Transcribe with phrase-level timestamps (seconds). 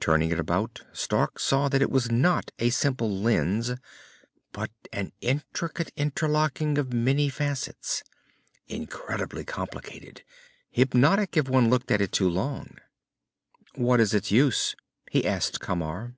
[0.00, 3.70] Turning it about, Stark saw that it was not a simple lens,
[4.50, 8.02] but an intricate interlocking of many facets.
[8.66, 10.24] Incredibly complicated,
[10.68, 12.78] hypnotic if one looked at it too long.
[13.76, 14.74] "What is its use?"
[15.12, 16.16] he asked of Camar.